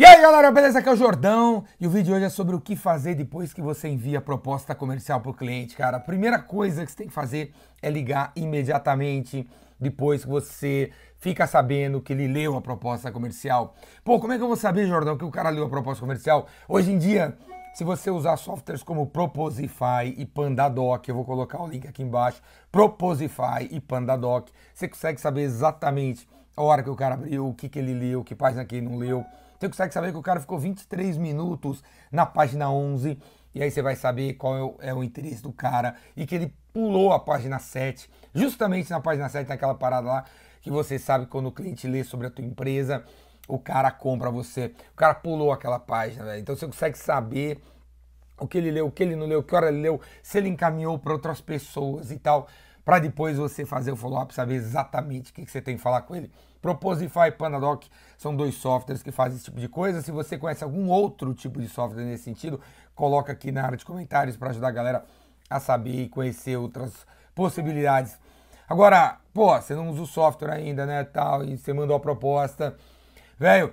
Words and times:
E 0.00 0.04
aí 0.06 0.22
galera, 0.22 0.50
beleza? 0.50 0.78
Aqui 0.78 0.88
é 0.88 0.92
o 0.92 0.96
Jordão 0.96 1.62
e 1.78 1.86
o 1.86 1.90
vídeo 1.90 2.06
de 2.06 2.12
hoje 2.14 2.24
é 2.24 2.30
sobre 2.30 2.56
o 2.56 2.60
que 2.60 2.74
fazer 2.74 3.14
depois 3.14 3.52
que 3.52 3.60
você 3.60 3.86
envia 3.86 4.16
a 4.16 4.22
proposta 4.22 4.74
comercial 4.74 5.20
para 5.20 5.30
o 5.30 5.34
cliente, 5.34 5.76
cara. 5.76 5.98
A 5.98 6.00
primeira 6.00 6.38
coisa 6.38 6.86
que 6.86 6.90
você 6.90 6.96
tem 6.96 7.06
que 7.06 7.12
fazer 7.12 7.52
é 7.82 7.90
ligar 7.90 8.32
imediatamente 8.34 9.46
depois 9.78 10.24
que 10.24 10.30
você 10.30 10.90
fica 11.18 11.46
sabendo 11.46 12.00
que 12.00 12.14
ele 12.14 12.26
leu 12.28 12.56
a 12.56 12.62
proposta 12.62 13.12
comercial. 13.12 13.74
Pô, 14.02 14.18
como 14.18 14.32
é 14.32 14.38
que 14.38 14.42
eu 14.42 14.46
vou 14.48 14.56
saber, 14.56 14.86
Jordão, 14.86 15.18
que 15.18 15.24
o 15.26 15.30
cara 15.30 15.50
leu 15.50 15.66
a 15.66 15.68
proposta 15.68 16.00
comercial? 16.00 16.46
Hoje 16.66 16.92
em 16.92 16.96
dia, 16.96 17.36
se 17.74 17.84
você 17.84 18.10
usar 18.10 18.38
softwares 18.38 18.82
como 18.82 19.06
Proposify 19.06 20.14
e 20.16 20.24
Pandadoc, 20.24 21.06
eu 21.06 21.14
vou 21.14 21.26
colocar 21.26 21.62
o 21.62 21.68
link 21.68 21.86
aqui 21.86 22.02
embaixo, 22.02 22.40
Proposify 22.72 23.68
e 23.70 23.78
Pandadoc, 23.78 24.48
você 24.72 24.88
consegue 24.88 25.20
saber 25.20 25.42
exatamente 25.42 26.26
a 26.56 26.62
hora 26.62 26.82
que 26.82 26.88
o 26.88 26.96
cara 26.96 27.16
abriu, 27.16 27.48
o 27.48 27.52
que, 27.52 27.68
que 27.68 27.78
ele 27.78 27.92
leu, 27.92 28.24
que 28.24 28.34
página 28.34 28.64
que 28.64 28.76
ele 28.76 28.88
não 28.88 28.96
leu. 28.96 29.26
Você 29.60 29.68
consegue 29.68 29.92
saber 29.92 30.10
que 30.10 30.16
o 30.16 30.22
cara 30.22 30.40
ficou 30.40 30.58
23 30.58 31.18
minutos 31.18 31.84
na 32.10 32.24
página 32.24 32.70
11 32.70 33.18
e 33.54 33.62
aí 33.62 33.70
você 33.70 33.82
vai 33.82 33.94
saber 33.94 34.32
qual 34.32 34.56
é 34.56 34.62
o, 34.62 34.76
é 34.80 34.94
o, 34.94 35.04
interesse 35.04 35.42
do 35.42 35.52
cara 35.52 35.96
e 36.16 36.24
que 36.24 36.34
ele 36.34 36.54
pulou 36.72 37.12
a 37.12 37.20
página 37.20 37.58
7, 37.58 38.10
justamente 38.34 38.90
na 38.90 39.00
página 39.00 39.28
7, 39.28 39.46
naquela 39.46 39.74
parada 39.74 40.08
lá, 40.08 40.24
que 40.62 40.70
você 40.70 40.98
sabe 40.98 41.26
quando 41.26 41.48
o 41.48 41.52
cliente 41.52 41.86
lê 41.86 42.02
sobre 42.02 42.26
a 42.26 42.30
tua 42.30 42.42
empresa, 42.42 43.04
o 43.46 43.58
cara 43.58 43.90
compra 43.90 44.30
você. 44.30 44.72
O 44.92 44.96
cara 44.96 45.14
pulou 45.14 45.52
aquela 45.52 45.78
página, 45.78 46.24
velho. 46.24 46.40
Então 46.40 46.56
você 46.56 46.64
consegue 46.64 46.96
saber 46.96 47.60
o 48.38 48.48
que 48.48 48.56
ele 48.56 48.70
leu, 48.70 48.86
o 48.86 48.90
que 48.90 49.02
ele 49.02 49.14
não 49.14 49.26
leu, 49.26 49.42
que 49.42 49.54
hora 49.54 49.68
ele 49.68 49.82
leu, 49.82 50.00
se 50.22 50.38
ele 50.38 50.48
encaminhou 50.48 50.98
para 50.98 51.12
outras 51.12 51.42
pessoas 51.42 52.10
e 52.10 52.18
tal 52.18 52.48
para 52.90 52.98
depois 52.98 53.36
você 53.36 53.64
fazer 53.64 53.92
o 53.92 53.96
follow-up, 53.96 54.34
saber 54.34 54.54
exatamente 54.54 55.30
o 55.30 55.34
que, 55.34 55.48
você 55.48 55.62
tem 55.62 55.76
que 55.76 55.80
falar 55.80 56.02
com 56.02 56.16
ele. 56.16 56.28
Proposify 56.60 57.28
e 57.28 57.30
Pandadoc 57.30 57.84
são 58.18 58.34
dois 58.34 58.56
softwares 58.56 59.00
que 59.00 59.12
fazem 59.12 59.36
esse 59.36 59.44
tipo 59.44 59.60
de 59.60 59.68
coisa. 59.68 60.02
Se 60.02 60.10
você 60.10 60.36
conhece 60.36 60.64
algum 60.64 60.88
outro 60.88 61.32
tipo 61.32 61.60
de 61.60 61.68
software 61.68 62.02
nesse 62.02 62.24
sentido, 62.24 62.60
coloca 62.92 63.30
aqui 63.30 63.52
na 63.52 63.64
área 63.64 63.78
de 63.78 63.84
comentários 63.84 64.36
para 64.36 64.50
ajudar 64.50 64.66
a 64.66 64.72
galera 64.72 65.04
a 65.48 65.60
saber 65.60 66.02
e 66.02 66.08
conhecer 66.08 66.56
outras 66.56 67.06
possibilidades. 67.32 68.18
Agora, 68.68 69.20
pô, 69.32 69.54
você 69.54 69.72
não 69.72 69.88
usa 69.90 70.02
o 70.02 70.06
software 70.06 70.50
ainda, 70.50 70.84
né, 70.84 71.04
tal, 71.04 71.44
e 71.44 71.56
você 71.56 71.72
mandou 71.72 71.94
a 71.94 72.00
proposta. 72.00 72.76
Velho, 73.38 73.72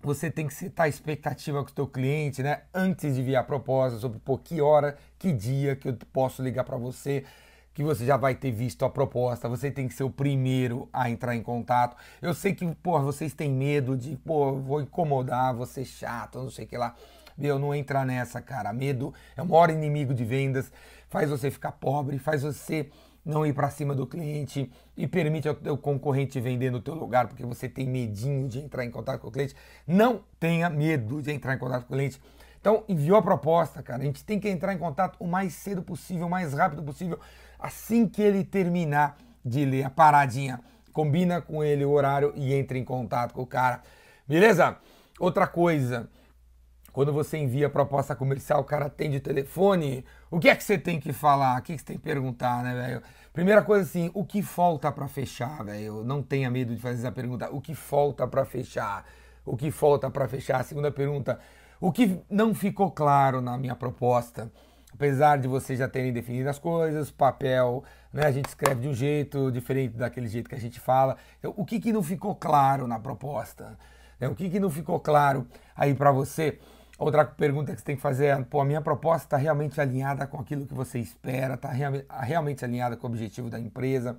você 0.00 0.28
tem 0.28 0.48
que 0.48 0.54
setar 0.54 0.86
a 0.86 0.88
expectativa 0.88 1.62
com 1.62 1.70
o 1.70 1.72
teu 1.72 1.86
cliente, 1.86 2.42
né, 2.42 2.62
antes 2.74 3.14
de 3.14 3.20
enviar 3.20 3.42
a 3.42 3.46
proposta 3.46 4.00
sobre, 4.00 4.18
pô, 4.18 4.36
que 4.36 4.60
hora, 4.60 4.96
que 5.20 5.30
dia 5.30 5.76
que 5.76 5.88
eu 5.88 5.96
posso 6.12 6.42
ligar 6.42 6.64
para 6.64 6.76
você 6.76 7.24
que 7.72 7.82
você 7.82 8.04
já 8.04 8.16
vai 8.16 8.34
ter 8.34 8.50
visto 8.50 8.84
a 8.84 8.90
proposta, 8.90 9.48
você 9.48 9.70
tem 9.70 9.86
que 9.86 9.94
ser 9.94 10.04
o 10.04 10.10
primeiro 10.10 10.88
a 10.92 11.08
entrar 11.08 11.36
em 11.36 11.42
contato. 11.42 11.96
Eu 12.20 12.34
sei 12.34 12.54
que, 12.54 12.66
pô, 12.76 13.00
vocês 13.00 13.32
têm 13.32 13.50
medo 13.50 13.96
de, 13.96 14.16
pô, 14.16 14.56
vou 14.56 14.80
incomodar, 14.80 15.54
vou 15.54 15.66
ser 15.66 15.84
chato, 15.84 16.38
não 16.38 16.50
sei 16.50 16.64
o 16.64 16.68
que 16.68 16.76
lá. 16.76 16.94
Meu, 17.38 17.58
não 17.58 17.74
entra 17.74 18.04
nessa, 18.04 18.40
cara. 18.42 18.72
Medo 18.72 19.14
é 19.36 19.42
o 19.42 19.46
maior 19.46 19.70
inimigo 19.70 20.12
de 20.12 20.24
vendas, 20.24 20.70
faz 21.08 21.30
você 21.30 21.50
ficar 21.50 21.72
pobre, 21.72 22.18
faz 22.18 22.42
você 22.42 22.90
não 23.24 23.46
ir 23.46 23.52
para 23.52 23.70
cima 23.70 23.94
do 23.94 24.06
cliente 24.06 24.70
e 24.96 25.06
permite 25.06 25.48
ao 25.48 25.54
teu 25.54 25.76
concorrente 25.76 26.40
vender 26.40 26.70
no 26.70 26.80
teu 26.80 26.94
lugar 26.94 27.28
porque 27.28 27.44
você 27.44 27.68
tem 27.68 27.86
medinho 27.86 28.48
de 28.48 28.58
entrar 28.58 28.84
em 28.84 28.90
contato 28.90 29.20
com 29.20 29.28
o 29.28 29.30
cliente. 29.30 29.54
Não 29.86 30.22
tenha 30.38 30.68
medo 30.68 31.22
de 31.22 31.30
entrar 31.30 31.54
em 31.54 31.58
contato 31.58 31.86
com 31.86 31.94
o 31.94 31.96
cliente. 31.96 32.20
Então, 32.60 32.84
enviou 32.88 33.18
a 33.18 33.22
proposta, 33.22 33.82
cara. 33.82 34.02
A 34.02 34.04
gente 34.04 34.24
tem 34.24 34.38
que 34.38 34.48
entrar 34.48 34.74
em 34.74 34.78
contato 34.78 35.16
o 35.18 35.26
mais 35.26 35.54
cedo 35.54 35.82
possível, 35.82 36.26
o 36.26 36.30
mais 36.30 36.52
rápido 36.52 36.82
possível 36.82 37.18
assim 37.60 38.08
que 38.08 38.22
ele 38.22 38.42
terminar 38.42 39.16
de 39.44 39.64
ler 39.64 39.84
a 39.84 39.90
paradinha, 39.90 40.60
combina 40.92 41.40
com 41.40 41.62
ele 41.62 41.84
o 41.84 41.90
horário 41.90 42.32
e 42.34 42.54
entra 42.54 42.76
em 42.76 42.84
contato 42.84 43.32
com 43.32 43.42
o 43.42 43.46
cara. 43.46 43.82
Beleza? 44.26 44.76
Outra 45.18 45.46
coisa, 45.46 46.08
quando 46.92 47.12
você 47.12 47.38
envia 47.38 47.66
a 47.66 47.70
proposta 47.70 48.14
comercial, 48.14 48.60
o 48.60 48.64
cara 48.64 48.86
atende 48.86 49.18
o 49.18 49.20
telefone, 49.20 50.04
o 50.30 50.38
que 50.38 50.48
é 50.48 50.56
que 50.56 50.64
você 50.64 50.78
tem 50.78 50.98
que 50.98 51.12
falar? 51.12 51.58
O 51.58 51.62
que, 51.62 51.72
é 51.72 51.76
que 51.76 51.80
você 51.80 51.86
tem 51.86 51.96
que 51.96 52.02
perguntar, 52.02 52.62
né, 52.62 52.74
velho? 52.74 53.02
Primeira 53.32 53.62
coisa 53.62 53.84
assim, 53.84 54.10
o 54.12 54.24
que 54.24 54.42
falta 54.42 54.90
para 54.90 55.06
fechar, 55.06 55.64
velho? 55.64 56.02
Não 56.02 56.22
tenha 56.22 56.50
medo 56.50 56.74
de 56.74 56.80
fazer 56.80 56.98
essa 56.98 57.12
pergunta. 57.12 57.48
O 57.50 57.60
que 57.60 57.74
falta 57.74 58.26
para 58.26 58.44
fechar? 58.44 59.06
O 59.44 59.56
que 59.56 59.70
falta 59.70 60.10
para 60.10 60.26
fechar? 60.26 60.64
Segunda 60.64 60.90
pergunta, 60.90 61.38
o 61.80 61.90
que 61.90 62.20
não 62.28 62.54
ficou 62.54 62.90
claro 62.90 63.40
na 63.40 63.56
minha 63.56 63.74
proposta? 63.74 64.50
apesar 65.00 65.38
de 65.38 65.48
vocês 65.48 65.78
já 65.78 65.88
terem 65.88 66.12
definido 66.12 66.50
as 66.50 66.58
coisas, 66.58 67.10
papel, 67.10 67.82
né, 68.12 68.26
a 68.26 68.30
gente 68.30 68.46
escreve 68.46 68.82
de 68.82 68.88
um 68.88 68.92
jeito 68.94 69.50
diferente 69.50 69.96
daquele 69.96 70.28
jeito 70.28 70.48
que 70.48 70.54
a 70.54 70.60
gente 70.60 70.78
fala. 70.78 71.16
Então, 71.38 71.54
o 71.56 71.64
que, 71.64 71.80
que 71.80 71.90
não 71.90 72.02
ficou 72.02 72.34
claro 72.34 72.86
na 72.86 72.98
proposta? 72.98 73.78
Né, 74.18 74.28
o 74.28 74.34
que, 74.34 74.50
que 74.50 74.60
não 74.60 74.68
ficou 74.68 75.00
claro 75.00 75.46
aí 75.74 75.94
para 75.94 76.12
você? 76.12 76.58
Outra 76.98 77.24
pergunta 77.24 77.72
que 77.72 77.78
você 77.78 77.84
tem 77.84 77.96
que 77.96 78.02
fazer 78.02 78.26
é: 78.26 78.42
pô, 78.42 78.60
a 78.60 78.64
minha 78.64 78.82
proposta 78.82 79.26
está 79.26 79.36
realmente 79.38 79.80
alinhada 79.80 80.26
com 80.26 80.38
aquilo 80.38 80.66
que 80.66 80.74
você 80.74 80.98
espera, 80.98 81.54
está 81.54 81.70
realmente 81.70 82.62
alinhada 82.62 82.94
com 82.94 83.06
o 83.06 83.10
objetivo 83.10 83.48
da 83.48 83.58
empresa? 83.58 84.18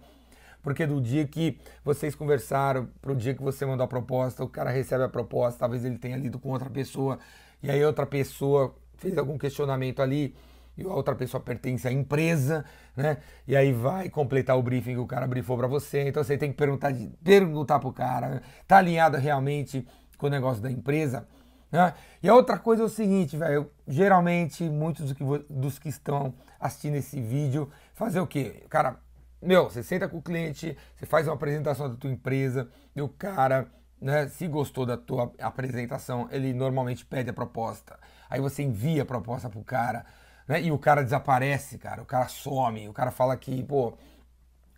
Porque 0.62 0.86
do 0.86 1.02
dia 1.02 1.26
que 1.28 1.60
vocês 1.84 2.16
conversaram, 2.16 2.88
para 3.02 3.12
o 3.12 3.16
dia 3.16 3.34
que 3.34 3.42
você 3.42 3.66
mandou 3.66 3.84
a 3.84 3.88
proposta, 3.88 4.44
o 4.44 4.48
cara 4.48 4.70
recebe 4.70 5.04
a 5.04 5.10
proposta, 5.10 5.60
talvez 5.60 5.84
ele 5.84 5.98
tenha 5.98 6.18
lido 6.18 6.40
com 6.40 6.50
outra 6.50 6.70
pessoa, 6.70 7.20
e 7.62 7.70
aí 7.70 7.84
outra 7.84 8.06
pessoa 8.06 8.76
fez 8.98 9.18
algum 9.18 9.38
questionamento 9.38 10.02
ali, 10.02 10.36
e 10.78 10.84
a 10.84 10.88
outra 10.88 11.16
pessoa 11.16 11.42
pertence 11.42 11.88
à 11.88 11.92
empresa, 11.92 12.64
né? 12.96 13.18
E 13.48 13.56
aí 13.56 13.74
vai 13.74 14.10
completar 14.10 14.58
o 14.58 14.64
briefing 14.64 14.94
que 14.94 15.00
o 15.00 15.08
cara 15.08 15.28
briefou 15.28 15.58
para 15.58 15.68
você. 15.68 16.08
Então 16.08 16.24
você 16.24 16.38
tem 16.38 16.52
que 16.52 16.58
perguntar, 16.58 16.94
perguntar 17.24 17.80
pro 17.80 17.92
cara, 17.92 18.42
tá 18.68 18.78
alinhado 18.78 19.18
realmente 19.18 19.86
com 20.18 20.28
o 20.28 20.30
negócio 20.30 20.62
da 20.62 20.72
empresa? 20.72 21.28
Né? 21.72 21.94
E 22.22 22.30
a 22.30 22.36
outra 22.36 22.58
coisa 22.58 22.84
é 22.84 22.86
o 22.86 22.90
seguinte, 22.90 23.38
velho, 23.38 23.70
geralmente 23.88 24.64
muitos 24.70 25.06
dos 25.06 25.14
que, 25.14 25.24
dos 25.50 25.80
que 25.80 25.90
estão 25.90 26.34
assistindo 26.60 26.96
esse 26.96 27.20
vídeo 27.20 27.70
fazer 27.94 28.20
o 28.20 28.28
quê? 28.28 28.64
Cara, 28.70 28.98
meu, 29.42 29.66
você 29.70 29.84
senta 29.84 30.08
com 30.08 30.18
o 30.18 30.22
cliente, 30.22 30.78
você 30.96 31.06
faz 31.06 31.28
uma 31.28 31.36
apresentação 31.36 31.90
da 31.90 31.96
tua 31.96 32.10
empresa 32.10 32.70
e 32.96 33.02
o 33.02 33.10
cara, 33.10 33.68
né, 34.00 34.28
se 34.28 34.48
gostou 34.48 34.86
da 34.86 34.98
tua 34.98 35.32
apresentação, 35.40 36.28
ele 36.32 36.54
normalmente 36.54 37.06
pede 37.06 37.30
a 37.30 37.34
proposta. 37.34 38.00
Aí 38.30 38.40
você 38.40 38.64
envia 38.64 39.04
a 39.04 39.06
proposta 39.06 39.50
pro 39.50 39.64
cara 39.64 40.06
né? 40.52 40.62
E 40.62 40.72
o 40.72 40.78
cara 40.78 41.02
desaparece, 41.02 41.78
cara, 41.78 42.02
o 42.02 42.06
cara 42.06 42.28
some, 42.28 42.90
o 42.90 42.94
cara 42.94 43.10
fala 43.10 43.38
que, 43.38 43.64
pô, 43.64 43.94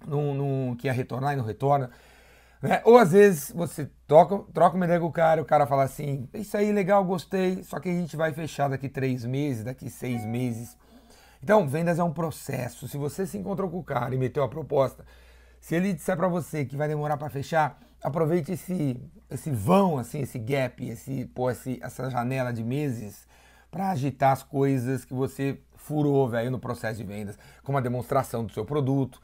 não, 0.06 0.34
não, 0.36 0.76
que 0.76 0.88
ia 0.88 0.94
retornar 0.94 1.34
e 1.34 1.36
não 1.36 1.44
retorna. 1.44 1.90
Né? 2.62 2.80
Ou 2.86 2.98
às 2.98 3.12
vezes 3.12 3.52
você 3.52 3.90
troca, 4.08 4.38
troca 4.54 4.76
uma 4.76 4.86
ideia 4.86 5.00
com 5.00 5.08
o 5.08 5.12
cara 5.12 5.42
o 5.42 5.46
cara 5.46 5.66
fala 5.66 5.84
assim, 5.84 6.30
isso 6.34 6.56
aí 6.56 6.72
legal, 6.72 7.04
gostei, 7.04 7.64
só 7.64 7.80
que 7.80 7.90
a 7.90 7.94
gente 7.94 8.16
vai 8.16 8.32
fechar 8.32 8.70
daqui 8.70 8.88
três 8.88 9.26
meses, 9.26 9.64
daqui 9.64 9.90
seis 9.90 10.24
meses. 10.26 10.78
Então, 11.44 11.68
vendas 11.68 12.00
é 12.00 12.04
um 12.04 12.14
processo. 12.14 12.88
Se 12.88 12.96
você 12.98 13.28
se 13.28 13.38
encontrou 13.38 13.70
com 13.70 13.78
o 13.78 13.84
cara 13.84 14.16
e 14.16 14.18
meteu 14.18 14.44
a 14.44 14.48
proposta, 14.48 15.06
se 15.60 15.76
ele 15.76 15.92
disser 15.92 16.16
para 16.16 16.30
você 16.30 16.64
que 16.64 16.78
vai 16.78 16.88
demorar 16.88 17.18
para 17.18 17.30
fechar, 17.30 17.82
aproveite 18.02 18.54
esse, 18.54 18.98
esse 19.30 19.52
vão, 19.52 19.98
assim, 19.98 20.22
esse 20.22 20.40
gap, 20.40 20.88
esse, 20.88 21.26
pô, 21.36 21.52
esse, 21.52 21.80
essa 21.84 22.10
janela 22.10 22.54
de 22.54 22.64
meses 22.64 23.28
para 23.70 23.90
agitar 23.90 24.32
as 24.32 24.42
coisas 24.42 25.04
que 25.04 25.14
você 25.14 25.60
furou, 25.76 26.30
velho, 26.30 26.50
no 26.50 26.60
processo 26.60 26.98
de 27.00 27.04
vendas, 27.04 27.38
como 27.62 27.78
a 27.78 27.82
demonstração 27.82 28.46
do 28.46 28.54
seu 28.54 28.64
produto, 28.64 29.22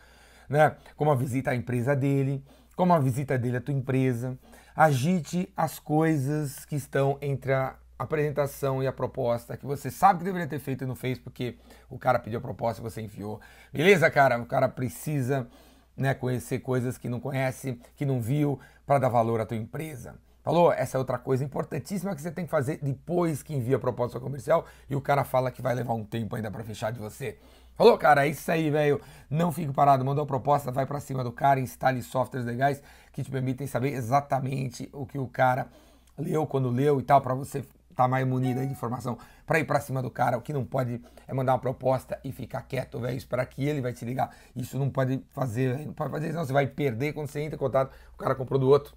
né? 0.50 0.76
Como 0.98 1.12
a 1.12 1.16
visita 1.16 1.52
à 1.52 1.56
empresa 1.56 1.96
dele, 1.96 2.44
como 2.76 2.92
a 2.92 3.00
visita 3.00 3.38
dele 3.38 3.58
à 3.58 3.62
tua 3.62 3.74
empresa. 3.74 4.38
Agite 4.76 5.50
as 5.56 5.80
coisas 5.80 6.66
que 6.66 6.76
estão 6.76 7.18
entre 7.22 7.54
a 7.54 7.78
apresentação 8.00 8.82
e 8.82 8.88
a 8.88 8.94
proposta 8.94 9.58
que 9.58 9.66
você 9.66 9.92
sabe 9.92 10.20
que 10.20 10.26
deveria 10.26 10.48
ter 10.48 10.60
feito 10.60 10.86
e 10.86 10.88
não 10.88 10.96
fez 10.96 11.20
porque 11.20 11.58
o 11.90 12.00
cara 12.00 12.18
pediu 12.18 12.40
a 12.40 12.42
proposta 12.42 12.82
e 12.82 12.84
você 12.84 13.02
enviou. 13.02 13.42
Beleza, 13.74 14.10
cara? 14.10 14.40
O 14.40 14.46
cara 14.46 14.70
precisa 14.70 15.46
né, 15.98 16.14
conhecer 16.14 16.60
coisas 16.60 16.98
que 16.98 17.10
não 17.10 17.20
conhece, 17.20 17.78
que 17.98 18.06
não 18.06 18.22
viu, 18.22 18.58
para 18.86 19.00
dar 19.00 19.10
valor 19.10 19.42
à 19.42 19.46
tua 19.46 19.58
empresa. 19.58 20.16
Falou? 20.42 20.72
Essa 20.72 20.98
é 20.98 21.00
outra 21.00 21.18
coisa 21.18 21.44
importantíssima 21.44 22.16
que 22.16 22.22
você 22.22 22.32
tem 22.32 22.46
que 22.46 22.52
fazer 22.52 22.80
depois 22.82 23.44
que 23.44 23.54
envia 23.54 23.76
a 23.76 23.80
proposta 23.80 24.20
comercial 24.20 24.66
e 24.90 24.96
o 24.96 25.02
cara 25.02 25.26
fala 25.26 25.52
que 25.52 25.62
vai 25.62 25.76
levar 25.76 25.94
um 25.94 26.06
tempo 26.06 26.36
ainda 26.36 26.50
para 26.50 26.64
fechar 26.64 26.92
de 26.92 27.00
você. 27.00 27.38
Falou, 27.76 27.98
cara? 27.98 28.26
É 28.26 28.30
isso 28.30 28.50
aí, 28.52 28.70
velho. 28.70 29.00
Não 29.30 29.52
fique 29.52 29.72
parado. 29.74 30.04
Mandou 30.04 30.24
a 30.24 30.28
proposta, 30.28 30.72
vai 30.72 30.86
para 30.86 31.00
cima 31.00 31.24
do 31.24 31.32
cara, 31.32 31.60
instale 31.60 32.02
softwares 32.02 32.48
legais 32.48 32.82
que 33.12 33.24
te 33.24 33.30
permitem 33.30 33.68
saber 33.68 33.94
exatamente 33.94 34.90
o 34.94 35.06
que 35.06 35.20
o 35.20 35.28
cara 35.28 35.68
leu 36.18 36.46
quando 36.46 36.70
leu 36.70 37.00
e 37.00 37.04
tal, 37.04 37.22
para 37.22 37.34
você 37.34 37.64
tá 38.04 38.08
mais 38.08 38.26
munido 38.26 38.62
de 38.62 38.72
informação 38.72 39.18
para 39.46 39.60
ir 39.60 39.66
para 39.66 39.80
cima 39.80 40.02
do 40.02 40.10
cara. 40.10 40.38
O 40.38 40.42
que 40.42 40.54
não 40.54 40.64
pode 40.64 41.02
é 41.28 41.34
mandar 41.34 41.54
uma 41.54 41.60
proposta 41.60 42.20
e 42.24 42.32
ficar 42.32 42.62
quieto, 42.62 43.00
velho, 43.00 43.18
esperar 43.18 43.46
que 43.46 43.66
ele 43.66 43.82
vai 43.82 43.94
te 43.94 44.06
ligar. 44.06 44.34
Isso 44.56 44.80
não 44.80 44.90
pode 44.90 45.24
fazer, 45.32 45.76
véio. 45.76 45.88
não 45.88 45.94
pode 45.94 46.12
fazer, 46.12 46.28
senão 46.28 46.46
você 46.46 46.54
vai 46.54 46.68
perder 46.68 47.14
quando 47.14 47.28
você 47.28 47.42
entra 47.42 47.56
em 47.56 47.60
contato, 47.60 47.92
o 48.14 48.18
cara 48.18 48.36
comprou 48.36 48.60
do 48.60 48.70
outro. 48.70 48.96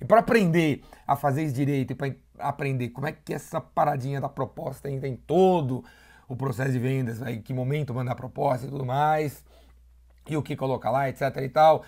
E 0.00 0.04
para 0.04 0.20
aprender 0.20 0.82
a 1.06 1.16
fazer 1.16 1.44
isso 1.44 1.54
direito 1.54 1.92
e 1.92 1.94
para 1.94 2.12
aprender 2.38 2.88
como 2.90 3.06
é 3.06 3.12
que 3.12 3.32
essa 3.32 3.60
paradinha 3.60 4.20
da 4.20 4.28
proposta 4.28 4.88
ainda 4.88 5.06
em 5.06 5.16
todo 5.16 5.84
o 6.28 6.36
processo 6.36 6.72
de 6.72 6.78
vendas, 6.78 7.22
em 7.22 7.40
que 7.40 7.54
momento 7.54 7.94
mandar 7.94 8.14
proposta 8.14 8.66
e 8.66 8.70
tudo 8.70 8.84
mais, 8.84 9.44
e 10.28 10.36
o 10.36 10.42
que 10.42 10.56
colocar 10.56 10.90
lá, 10.90 11.08
etc 11.08 11.36
e 11.42 11.48
tal, 11.48 11.84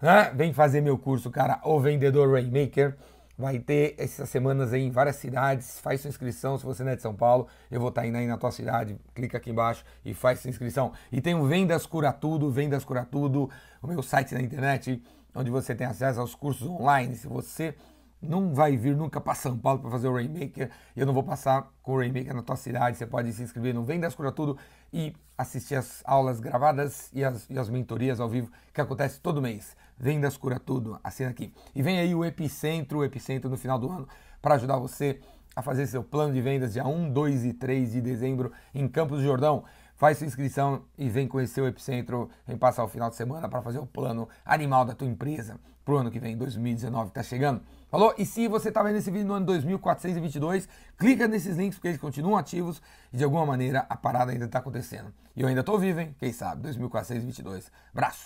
né? 0.00 0.30
vem 0.34 0.52
fazer 0.52 0.80
meu 0.80 0.98
curso, 0.98 1.30
cara, 1.30 1.60
o 1.64 1.80
Vendedor 1.80 2.30
Rainmaker. 2.32 2.96
Vai 3.36 3.58
ter 3.58 3.96
essas 3.98 4.28
semanas 4.28 4.72
aí 4.72 4.82
em 4.82 4.90
várias 4.90 5.16
cidades. 5.16 5.80
Faz 5.80 6.00
sua 6.00 6.08
inscrição 6.08 6.56
se 6.56 6.64
você 6.64 6.84
não 6.84 6.92
é 6.92 6.96
de 6.96 7.02
São 7.02 7.14
Paulo. 7.14 7.48
Eu 7.70 7.80
vou 7.80 7.88
estar 7.88 8.06
indo 8.06 8.16
aí 8.16 8.26
na 8.26 8.38
tua 8.38 8.52
cidade. 8.52 8.96
Clica 9.14 9.38
aqui 9.38 9.50
embaixo 9.50 9.84
e 10.04 10.14
faz 10.14 10.40
sua 10.40 10.50
inscrição. 10.50 10.92
E 11.10 11.20
tem 11.20 11.34
o 11.34 11.44
Vendas 11.44 11.84
Cura 11.84 12.12
Tudo, 12.12 12.50
Vendas 12.50 12.84
Cura 12.84 13.04
Tudo, 13.04 13.50
o 13.82 13.86
meu 13.88 14.02
site 14.02 14.34
na 14.34 14.40
internet, 14.40 15.02
onde 15.34 15.50
você 15.50 15.74
tem 15.74 15.86
acesso 15.86 16.20
aos 16.20 16.34
cursos 16.34 16.68
online. 16.68 17.16
Se 17.16 17.26
você 17.26 17.74
não 18.24 18.54
vai 18.54 18.76
vir 18.76 18.96
nunca 18.96 19.20
para 19.20 19.34
São 19.34 19.56
Paulo 19.56 19.80
para 19.80 19.90
fazer 19.90 20.08
o 20.08 20.14
Rainmaker. 20.14 20.70
Eu 20.96 21.06
não 21.06 21.12
vou 21.12 21.22
passar 21.22 21.70
com 21.82 21.92
o 21.92 21.98
Rainmaker 21.98 22.34
na 22.34 22.42
tua 22.42 22.56
cidade. 22.56 22.96
Você 22.96 23.06
pode 23.06 23.32
se 23.32 23.42
inscrever 23.42 23.74
no 23.74 23.84
Vendas 23.84 24.14
Cura 24.14 24.32
Tudo 24.32 24.58
e 24.92 25.14
assistir 25.36 25.76
as 25.76 26.02
aulas 26.04 26.40
gravadas 26.40 27.10
e 27.12 27.24
as, 27.24 27.48
e 27.50 27.58
as 27.58 27.68
mentorias 27.68 28.20
ao 28.20 28.28
vivo 28.28 28.50
que 28.72 28.80
acontece 28.80 29.20
todo 29.20 29.42
mês. 29.42 29.76
Vendas 29.98 30.36
Cura 30.36 30.58
Tudo, 30.58 30.98
assina 31.02 31.30
aqui. 31.30 31.52
E 31.74 31.82
vem 31.82 31.98
aí 31.98 32.14
o 32.14 32.24
Epicentro, 32.24 32.98
o 32.98 33.04
Epicentro 33.04 33.50
no 33.50 33.56
final 33.56 33.78
do 33.78 33.90
ano 33.90 34.08
para 34.40 34.56
ajudar 34.56 34.76
você 34.76 35.20
a 35.56 35.62
fazer 35.62 35.86
seu 35.86 36.02
plano 36.02 36.34
de 36.34 36.40
vendas 36.40 36.72
dia 36.72 36.86
1, 36.86 37.12
2 37.12 37.44
e 37.44 37.52
3 37.52 37.92
de 37.92 38.00
dezembro 38.00 38.52
em 38.74 38.88
Campos 38.88 39.18
do 39.18 39.24
Jordão. 39.24 39.64
Faz 40.04 40.18
sua 40.18 40.26
inscrição 40.26 40.82
e 40.98 41.08
vem 41.08 41.26
conhecer 41.26 41.62
o 41.62 41.66
Epicentro, 41.66 42.28
vem 42.46 42.58
passar 42.58 42.84
o 42.84 42.88
final 42.88 43.08
de 43.08 43.16
semana 43.16 43.48
para 43.48 43.62
fazer 43.62 43.78
o 43.78 43.86
plano 43.86 44.28
animal 44.44 44.84
da 44.84 44.94
tua 44.94 45.08
empresa 45.08 45.58
pro 45.82 45.96
ano 45.96 46.10
que 46.10 46.20
vem, 46.20 46.36
2019, 46.36 47.08
que 47.08 47.14
tá 47.14 47.22
chegando. 47.22 47.62
Falou? 47.90 48.14
E 48.18 48.26
se 48.26 48.46
você 48.46 48.70
tá 48.70 48.82
vendo 48.82 48.96
esse 48.96 49.10
vídeo 49.10 49.26
no 49.26 49.32
ano 49.32 49.46
2422, 49.46 50.68
clica 50.98 51.26
nesses 51.26 51.56
links 51.56 51.78
porque 51.78 51.88
eles 51.88 51.98
continuam 51.98 52.36
ativos 52.36 52.82
e 53.14 53.16
de 53.16 53.24
alguma 53.24 53.46
maneira 53.46 53.86
a 53.88 53.96
parada 53.96 54.30
ainda 54.30 54.46
tá 54.46 54.58
acontecendo. 54.58 55.10
E 55.34 55.40
eu 55.40 55.48
ainda 55.48 55.64
tô 55.64 55.78
vivo, 55.78 56.00
hein? 56.00 56.14
Quem 56.18 56.34
sabe? 56.34 56.60
2422. 56.60 57.72
Braço! 57.94 58.22